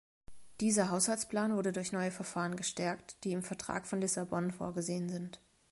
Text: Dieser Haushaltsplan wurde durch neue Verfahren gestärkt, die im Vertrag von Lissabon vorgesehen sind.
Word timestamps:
Dieser 0.61 0.89
Haushaltsplan 0.89 1.55
wurde 1.55 1.73
durch 1.73 1.91
neue 1.91 2.09
Verfahren 2.09 2.55
gestärkt, 2.55 3.23
die 3.23 3.33
im 3.33 3.43
Vertrag 3.43 3.85
von 3.85 4.01
Lissabon 4.01 4.49
vorgesehen 4.49 5.09
sind. 5.09 5.39